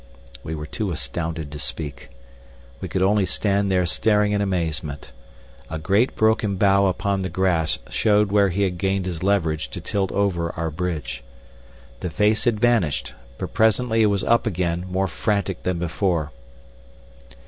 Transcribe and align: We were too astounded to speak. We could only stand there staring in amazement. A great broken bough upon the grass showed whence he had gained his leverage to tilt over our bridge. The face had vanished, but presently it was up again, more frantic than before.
We 0.43 0.55
were 0.55 0.65
too 0.65 0.89
astounded 0.89 1.51
to 1.51 1.59
speak. 1.59 2.09
We 2.79 2.87
could 2.87 3.03
only 3.03 3.27
stand 3.27 3.69
there 3.69 3.85
staring 3.85 4.31
in 4.31 4.41
amazement. 4.41 5.11
A 5.69 5.77
great 5.77 6.15
broken 6.15 6.55
bough 6.55 6.87
upon 6.87 7.21
the 7.21 7.29
grass 7.29 7.77
showed 7.87 8.31
whence 8.31 8.55
he 8.55 8.63
had 8.63 8.79
gained 8.79 9.05
his 9.05 9.21
leverage 9.21 9.69
to 9.69 9.79
tilt 9.79 10.11
over 10.11 10.53
our 10.55 10.71
bridge. 10.71 11.21
The 11.99 12.09
face 12.09 12.45
had 12.45 12.59
vanished, 12.59 13.13
but 13.37 13.53
presently 13.53 14.01
it 14.01 14.07
was 14.07 14.23
up 14.23 14.47
again, 14.47 14.87
more 14.89 15.05
frantic 15.05 15.61
than 15.61 15.77
before. 15.77 16.31